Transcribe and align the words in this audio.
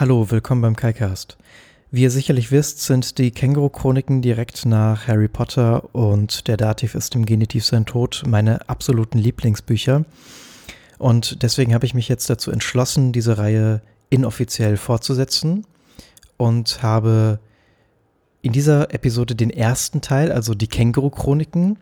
Hallo, 0.00 0.30
willkommen 0.30 0.62
beim 0.62 0.76
KaiCast. 0.76 1.36
Wie 1.90 2.02
ihr 2.02 2.12
sicherlich 2.12 2.52
wisst, 2.52 2.82
sind 2.82 3.18
die 3.18 3.32
Känguru-Chroniken 3.32 4.22
direkt 4.22 4.64
nach 4.64 5.08
Harry 5.08 5.26
Potter 5.26 5.92
und 5.92 6.46
der 6.46 6.56
Dativ 6.56 6.94
ist 6.94 7.16
im 7.16 7.26
Genitiv 7.26 7.66
sein 7.66 7.84
Tod 7.84 8.22
meine 8.24 8.68
absoluten 8.68 9.18
Lieblingsbücher. 9.18 10.04
Und 10.98 11.42
deswegen 11.42 11.74
habe 11.74 11.84
ich 11.84 11.94
mich 11.94 12.08
jetzt 12.08 12.30
dazu 12.30 12.52
entschlossen, 12.52 13.10
diese 13.10 13.38
Reihe 13.38 13.82
inoffiziell 14.08 14.76
fortzusetzen 14.76 15.66
und 16.36 16.80
habe 16.80 17.40
in 18.40 18.52
dieser 18.52 18.94
Episode 18.94 19.34
den 19.34 19.50
ersten 19.50 20.00
Teil, 20.00 20.30
also 20.30 20.54
die 20.54 20.68
Känguru-Chroniken, 20.68 21.76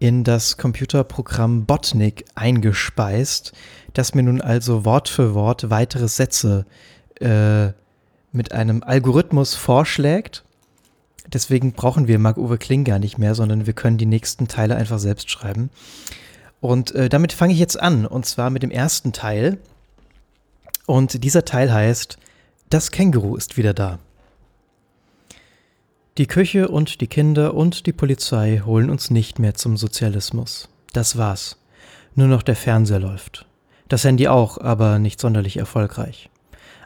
in 0.00 0.24
das 0.24 0.56
Computerprogramm 0.56 1.66
Botnik 1.66 2.24
eingespeist, 2.34 3.52
das 3.92 4.12
mir 4.12 4.24
nun 4.24 4.40
also 4.40 4.84
Wort 4.84 5.08
für 5.08 5.34
Wort 5.34 5.70
weitere 5.70 6.08
Sätze 6.08 6.66
äh, 7.22 7.72
mit 8.32 8.52
einem 8.52 8.82
Algorithmus 8.82 9.54
vorschlägt. 9.54 10.44
Deswegen 11.26 11.72
brauchen 11.72 12.08
wir 12.08 12.18
Marc-Uwe 12.18 12.58
Kling 12.58 12.84
gar 12.84 12.98
nicht 12.98 13.18
mehr, 13.18 13.34
sondern 13.34 13.66
wir 13.66 13.72
können 13.72 13.98
die 13.98 14.06
nächsten 14.06 14.48
Teile 14.48 14.76
einfach 14.76 14.98
selbst 14.98 15.30
schreiben. 15.30 15.70
Und 16.60 16.94
äh, 16.94 17.08
damit 17.08 17.32
fange 17.32 17.52
ich 17.52 17.58
jetzt 17.58 17.80
an, 17.80 18.06
und 18.06 18.26
zwar 18.26 18.50
mit 18.50 18.62
dem 18.62 18.70
ersten 18.70 19.12
Teil. 19.12 19.58
Und 20.86 21.24
dieser 21.24 21.44
Teil 21.44 21.72
heißt, 21.72 22.18
das 22.70 22.90
Känguru 22.90 23.36
ist 23.36 23.56
wieder 23.56 23.74
da. 23.74 23.98
Die 26.18 26.26
Küche 26.26 26.68
und 26.68 27.00
die 27.00 27.06
Kinder 27.06 27.54
und 27.54 27.86
die 27.86 27.92
Polizei 27.92 28.62
holen 28.64 28.90
uns 28.90 29.10
nicht 29.10 29.38
mehr 29.38 29.54
zum 29.54 29.76
Sozialismus. 29.76 30.68
Das 30.92 31.16
war's. 31.16 31.56
Nur 32.14 32.28
noch 32.28 32.42
der 32.42 32.56
Fernseher 32.56 33.00
läuft. 33.00 33.46
Das 33.88 34.04
Handy 34.04 34.28
auch, 34.28 34.58
aber 34.58 34.98
nicht 34.98 35.20
sonderlich 35.20 35.56
erfolgreich. 35.56 36.28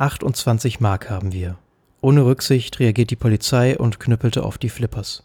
28 0.00 0.80
Mark 0.80 1.10
haben 1.10 1.34
wir. 1.34 1.58
Ohne 2.00 2.24
Rücksicht 2.24 2.80
reagiert 2.80 3.10
die 3.10 3.16
Polizei 3.16 3.76
und 3.76 4.00
knüppelte 4.00 4.44
auf 4.44 4.56
die 4.56 4.70
Flippers. 4.70 5.24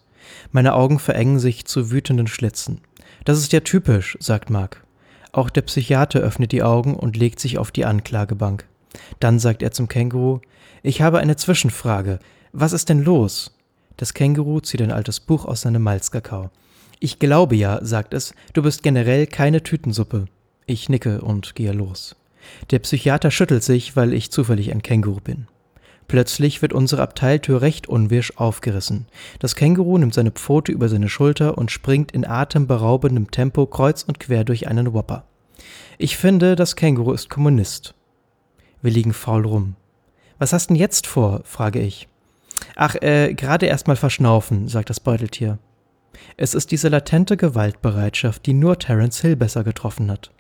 Meine 0.52 0.74
Augen 0.74 1.00
verengen 1.00 1.40
sich 1.40 1.64
zu 1.64 1.92
wütenden 1.92 2.28
Schlitzen. 2.28 2.82
Das 3.24 3.38
ist 3.38 3.54
ja 3.54 3.62
typisch, 3.62 4.18
sagt 4.20 4.50
Mark. 4.50 4.84
Auch 5.32 5.50
der 5.50 5.62
Psychiater 5.62 6.20
öffnet 6.20 6.52
die 6.52 6.62
Augen 6.62 6.94
und 6.94 7.16
legt 7.16 7.40
sich 7.40 7.58
auf 7.58 7.72
die 7.72 7.86
Anklagebank. 7.86 8.66
Dann 9.22 9.40
sagt 9.40 9.64
er 9.64 9.72
zum 9.72 9.88
Känguru, 9.88 10.42
ich 10.84 11.02
habe 11.02 11.20
eine 11.20 11.38
Zwischenfrage. 11.38 12.20
Was 12.52 12.74
ist 12.74 12.90
denn 12.90 13.02
los? 13.02 13.56
Das 13.96 14.14
Känguru 14.14 14.60
zieht 14.60 14.82
ein 14.82 14.92
altes 14.92 15.22
Buch 15.22 15.46
aus 15.46 15.62
seinem 15.62 15.84
Malzkakao. 15.84 16.50
Ich 17.00 17.18
glaube 17.20 17.56
ja, 17.56 17.80
sagt 17.82 18.14
es, 18.14 18.34
du 18.52 18.62
bist 18.62 18.84
generell 18.84 19.26
keine 19.26 19.64
Tütensuppe. 19.64 20.26
Ich 20.66 20.90
nicke 20.90 21.22
und 21.22 21.56
gehe 21.56 21.72
los. 21.72 22.18
Der 22.72 22.80
Psychiater 22.80 23.32
schüttelt 23.32 23.64
sich, 23.64 23.96
weil 23.96 24.14
ich 24.14 24.32
zufällig 24.32 24.72
ein 24.72 24.82
Känguru 24.82 25.20
bin. 25.22 25.48
Plötzlich 26.08 26.62
wird 26.62 26.74
unsere 26.74 27.02
Abteiltür 27.02 27.62
recht 27.62 27.88
unwirsch 27.88 28.34
aufgerissen. 28.36 29.08
Das 29.40 29.56
Känguru 29.56 29.98
nimmt 29.98 30.14
seine 30.14 30.32
Pfote 30.32 30.72
über 30.72 30.88
seine 30.88 31.10
Schulter 31.10 31.58
und 31.58 31.72
springt 31.72 32.12
in 32.12 32.26
atemberaubendem 32.26 33.32
Tempo 33.32 33.66
kreuz 33.66 34.04
und 34.04 34.20
quer 34.20 34.44
durch 34.44 34.68
einen 34.68 34.94
Whopper. 34.94 35.26
Ich 35.98 36.18
finde, 36.18 36.56
das 36.56 36.76
Känguru 36.76 37.12
ist 37.12 37.30
Kommunist. 37.30 37.96
Wir 38.82 38.92
liegen 38.92 39.14
faul 39.14 39.46
rum. 39.46 39.76
Was 40.38 40.54
hast 40.54 40.70
denn 40.70 40.76
jetzt 40.76 41.08
vor? 41.08 41.42
frage 41.44 41.80
ich. 41.80 42.08
Ach, 42.76 42.96
äh, 43.02 43.34
gerade 43.34 43.66
erst 43.66 43.88
mal 43.88 43.96
verschnaufen, 43.96 44.68
sagt 44.68 44.90
das 44.90 45.00
Beuteltier. 45.00 45.58
Es 46.38 46.54
ist 46.54 46.72
diese 46.72 46.90
latente 46.90 47.38
Gewaltbereitschaft, 47.38 48.46
die 48.46 48.54
nur 48.54 48.78
Terence 48.78 49.22
Hill 49.22 49.36
besser 49.36 49.64
getroffen 49.64 50.12
hat. 50.12 50.32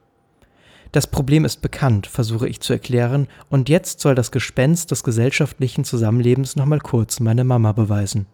Das 0.95 1.07
Problem 1.07 1.43
ist 1.43 1.61
bekannt, 1.61 2.07
versuche 2.07 2.47
ich 2.47 2.61
zu 2.61 2.71
erklären, 2.71 3.27
und 3.49 3.67
jetzt 3.67 3.99
soll 3.99 4.15
das 4.15 4.31
Gespenst 4.31 4.91
des 4.91 5.03
gesellschaftlichen 5.03 5.83
Zusammenlebens 5.83 6.55
nochmal 6.55 6.79
kurz 6.79 7.19
meine 7.19 7.43
Mama 7.43 7.73
beweisen. 7.73 8.27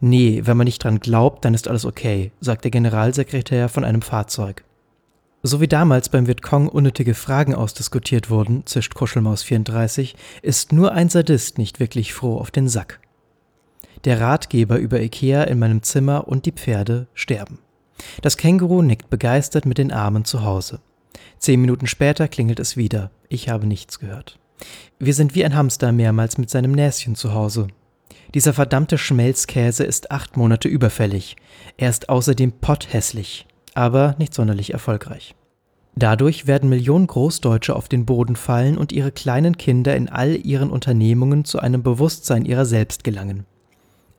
Nee, 0.00 0.40
wenn 0.44 0.56
man 0.56 0.64
nicht 0.64 0.82
dran 0.82 0.98
glaubt, 0.98 1.44
dann 1.44 1.52
ist 1.52 1.68
alles 1.68 1.84
okay, 1.84 2.32
sagt 2.40 2.64
der 2.64 2.70
Generalsekretär 2.70 3.68
von 3.68 3.84
einem 3.84 4.00
Fahrzeug. 4.00 4.64
So 5.42 5.60
wie 5.60 5.68
damals 5.68 6.08
beim 6.08 6.26
Vietcong 6.26 6.70
unnötige 6.70 7.12
Fragen 7.12 7.54
ausdiskutiert 7.54 8.30
wurden, 8.30 8.64
zischt 8.64 8.94
Kuschelmaus 8.94 9.42
34, 9.42 10.16
ist 10.40 10.72
nur 10.72 10.92
ein 10.92 11.10
Sadist 11.10 11.58
nicht 11.58 11.80
wirklich 11.80 12.14
froh 12.14 12.38
auf 12.38 12.50
den 12.50 12.66
Sack. 12.66 12.98
Der 14.06 14.22
Ratgeber 14.22 14.78
über 14.78 15.02
Ikea 15.02 15.42
in 15.42 15.58
meinem 15.58 15.82
Zimmer 15.82 16.28
und 16.28 16.46
die 16.46 16.52
Pferde 16.52 17.08
sterben. 17.12 17.58
Das 18.22 18.38
Känguru 18.38 18.80
nickt 18.80 19.10
begeistert 19.10 19.66
mit 19.66 19.76
den 19.76 19.92
Armen 19.92 20.24
zu 20.24 20.44
Hause. 20.44 20.80
Zehn 21.44 21.60
Minuten 21.60 21.86
später 21.86 22.26
klingelt 22.26 22.58
es 22.58 22.78
wieder. 22.78 23.10
Ich 23.28 23.50
habe 23.50 23.66
nichts 23.66 23.98
gehört. 23.98 24.38
Wir 24.98 25.12
sind 25.12 25.34
wie 25.34 25.44
ein 25.44 25.54
Hamster 25.54 25.92
mehrmals 25.92 26.38
mit 26.38 26.48
seinem 26.48 26.72
Näschen 26.72 27.16
zu 27.16 27.34
Hause. 27.34 27.68
Dieser 28.32 28.54
verdammte 28.54 28.96
Schmelzkäse 28.96 29.84
ist 29.84 30.10
acht 30.10 30.38
Monate 30.38 30.68
überfällig. 30.68 31.36
Er 31.76 31.90
ist 31.90 32.08
außerdem 32.08 32.52
potthässlich 32.52 33.46
aber 33.74 34.14
nicht 34.18 34.32
sonderlich 34.32 34.72
erfolgreich. 34.72 35.34
Dadurch 35.96 36.46
werden 36.46 36.70
Millionen 36.70 37.06
Großdeutsche 37.06 37.76
auf 37.76 37.90
den 37.90 38.06
Boden 38.06 38.36
fallen 38.36 38.78
und 38.78 38.90
ihre 38.90 39.12
kleinen 39.12 39.58
Kinder 39.58 39.94
in 39.94 40.08
all 40.08 40.34
ihren 40.46 40.70
Unternehmungen 40.70 41.44
zu 41.44 41.58
einem 41.58 41.82
Bewusstsein 41.82 42.46
ihrer 42.46 42.64
selbst 42.64 43.04
gelangen. 43.04 43.44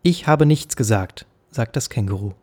Ich 0.04 0.28
habe 0.28 0.46
nichts 0.46 0.76
gesagt, 0.76 1.26
sagt 1.50 1.76
das 1.76 1.90
Känguru. 1.90 2.34